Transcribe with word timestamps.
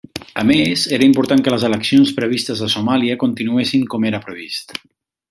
A 0.43 0.43
més, 0.51 0.85
era 0.97 1.05
important 1.09 1.43
que 1.47 1.53
les 1.55 1.65
eleccions 1.69 2.13
previstes 2.21 2.65
a 2.69 2.71
Somàlia 2.77 3.21
continuessin 3.25 3.89
com 3.95 4.09
era 4.13 4.23
previst. 4.29 4.79